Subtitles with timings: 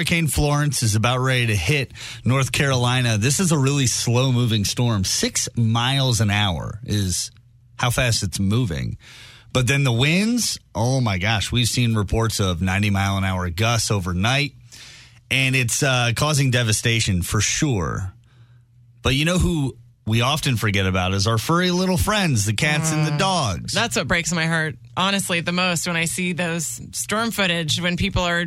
[0.00, 1.92] Hurricane Florence is about ready to hit
[2.24, 3.18] North Carolina.
[3.18, 5.04] This is a really slow moving storm.
[5.04, 7.30] Six miles an hour is
[7.76, 8.96] how fast it's moving.
[9.52, 13.50] But then the winds, oh my gosh, we've seen reports of 90 mile an hour
[13.50, 14.54] gusts overnight,
[15.30, 18.14] and it's uh, causing devastation for sure.
[19.02, 19.76] But you know who
[20.06, 23.74] we often forget about is our furry little friends, the cats and the dogs.
[23.74, 27.98] That's what breaks my heart, honestly, the most when I see those storm footage when
[27.98, 28.46] people are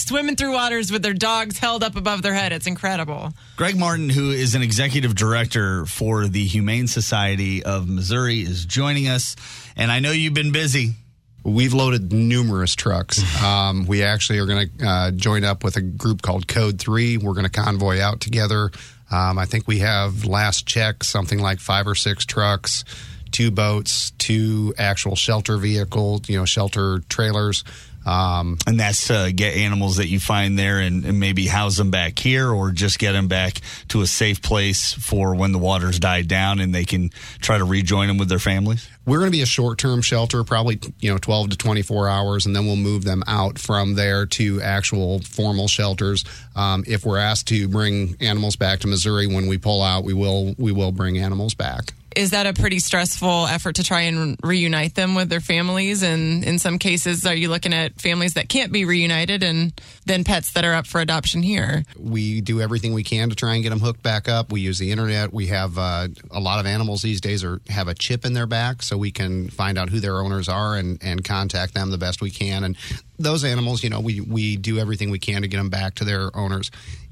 [0.00, 2.52] swimming through waters with their dogs held up above their head.
[2.52, 3.32] It's incredible.
[3.56, 9.08] Greg Martin, who is an executive director for the Humane Society of Missouri, is joining
[9.08, 9.36] us.
[9.76, 10.94] And I know you've been busy.
[11.42, 13.22] We've loaded numerous trucks.
[13.40, 17.16] Um, we actually are going to uh, join up with a group called Code 3.
[17.16, 18.70] We're going to convoy out together.
[19.10, 22.84] Um, I think we have last check something like five or six trucks,
[23.30, 27.64] two boats, two actual shelter vehicles, you know, shelter trailers.
[28.06, 31.90] Um, and that's to get animals that you find there and, and, maybe house them
[31.90, 35.98] back here or just get them back to a safe place for when the waters
[35.98, 38.88] die down and they can try to rejoin them with their families?
[39.04, 42.46] We're going to be a short term shelter, probably, you know, 12 to 24 hours,
[42.46, 46.24] and then we'll move them out from there to actual formal shelters.
[46.56, 50.14] Um, if we're asked to bring animals back to Missouri when we pull out, we
[50.14, 54.36] will, we will bring animals back is that a pretty stressful effort to try and
[54.42, 56.02] reunite them with their families?
[56.02, 59.72] And in some cases, are you looking at families that can't be reunited and
[60.06, 61.84] then pets that are up for adoption here?
[61.98, 64.50] We do everything we can to try and get them hooked back up.
[64.50, 65.32] We use the internet.
[65.32, 68.46] We have uh, a lot of animals these days are have a chip in their
[68.46, 71.98] back, so we can find out who their owners are and, and contact them the
[71.98, 72.64] best we can.
[72.64, 72.76] And
[73.18, 76.04] those animals, you know, we, we do everything we can to get them back to
[76.04, 76.70] their owners.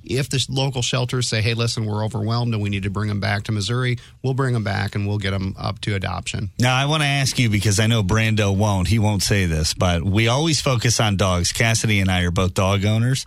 [0.08, 3.20] If the local shelters say, hey, listen, we're overwhelmed and we need to bring them
[3.20, 6.50] back to Missouri, we'll bring them back and we'll get them up to adoption.
[6.58, 8.88] Now, I want to ask you because I know Brando won't.
[8.88, 11.52] He won't say this, but we always focus on dogs.
[11.52, 13.26] Cassidy and I are both dog owners.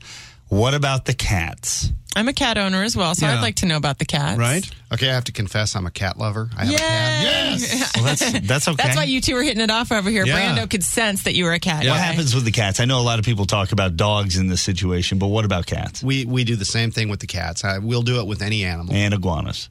[0.52, 1.94] What about the cats?
[2.14, 3.36] I'm a cat owner as well, so yeah.
[3.36, 4.38] I'd like to know about the cats.
[4.38, 4.70] Right?
[4.92, 6.50] Okay, I have to confess I'm a cat lover.
[6.58, 6.76] I have Yay!
[6.76, 7.24] a cat.
[7.24, 7.92] Yes.
[7.96, 8.84] well, that's that's okay.
[8.84, 10.26] That's why you two were hitting it off over here.
[10.26, 10.58] Yeah.
[10.58, 11.86] Brando could sense that you were a cat.
[11.86, 11.92] Yeah.
[11.92, 12.82] What happens with the cats?
[12.82, 15.68] I know a lot of people talk about dogs in this situation, but what about
[15.68, 16.04] cats?
[16.04, 17.64] We we do the same thing with the cats.
[17.64, 18.94] I, we'll do it with any animal.
[18.94, 19.70] And iguanas.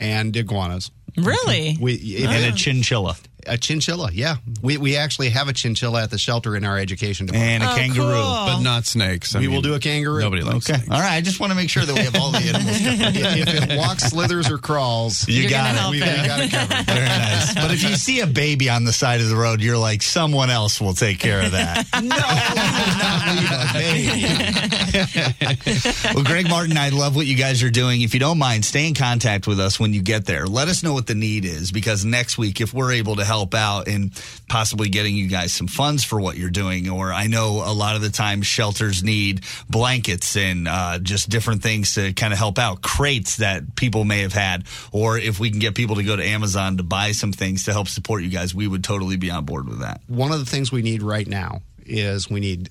[0.00, 0.90] And iguanas.
[1.18, 1.76] Really?
[1.78, 3.16] We, and a chinchilla.
[3.46, 4.36] A chinchilla, yeah.
[4.62, 7.50] We, we actually have a chinchilla at the shelter in our education department.
[7.50, 8.12] And a oh, kangaroo.
[8.12, 8.46] Cool.
[8.46, 9.34] But not snakes.
[9.34, 10.20] I we mean, will do a kangaroo.
[10.20, 10.78] Nobody likes Okay.
[10.78, 10.90] snakes.
[10.90, 11.14] All right.
[11.16, 14.04] I just want to make sure that we have all the animals if it walks,
[14.04, 15.90] slithers, or crawls, you got it.
[15.90, 16.86] we, we got it covered.
[16.86, 17.54] Very nice.
[17.54, 20.50] But if you see a baby on the side of the road, you're like, someone
[20.50, 21.86] else will take care of that.
[22.02, 24.93] no, not leave a baby.
[26.14, 28.02] well, Greg Martin, I love what you guys are doing.
[28.02, 30.46] If you don't mind, stay in contact with us when you get there.
[30.46, 33.54] Let us know what the need is because next week, if we're able to help
[33.54, 34.12] out in
[34.48, 37.96] possibly getting you guys some funds for what you're doing, or I know a lot
[37.96, 42.58] of the time shelters need blankets and uh, just different things to kind of help
[42.58, 46.16] out, crates that people may have had, or if we can get people to go
[46.16, 49.30] to Amazon to buy some things to help support you guys, we would totally be
[49.30, 50.00] on board with that.
[50.06, 52.70] One of the things we need right now is we need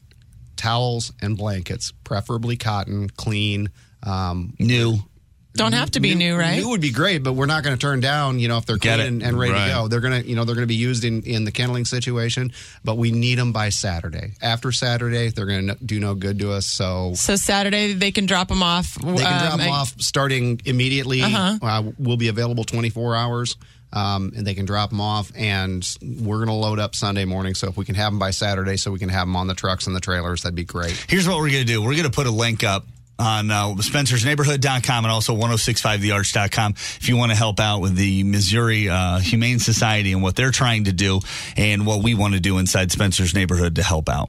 [0.63, 3.69] towels and blankets, preferably cotton, clean,
[4.03, 4.97] um, new.
[5.55, 6.57] Don't have to be new, right?
[6.59, 8.77] New would be great, but we're not going to turn down, you know, if they're
[8.77, 9.67] Get clean and, and ready Right.
[9.67, 9.87] to go.
[9.87, 12.51] They're going to, you know, they're going to be used in, in the kenneling situation,
[12.83, 14.33] but we need them by Saturday.
[14.41, 16.65] After Saturday, they're going to do no good to us.
[16.65, 18.95] So So Saturday they can drop them off.
[18.95, 21.21] they can drop them off starting immediately.
[21.21, 21.57] Uh-huh.
[21.61, 23.55] Uh, we'll be available 24 hours.
[23.95, 27.53] Um, and they can drop them off, and we're going to load up Sunday morning.
[27.53, 29.53] So if we can have them by Saturday, so we can have them on the
[29.53, 30.93] trucks and the trailers, that'd be great.
[31.07, 31.79] Here's what we're going to do.
[31.79, 32.87] We're going to put a link up
[33.19, 38.89] on uh, spencersneighborhood.com and also 1065thearch.com if you want to help out with the Missouri
[38.89, 41.19] uh, Humane Society and what they're trying to do
[41.55, 44.21] and what we want to do inside Spencer's neighborhood to help out.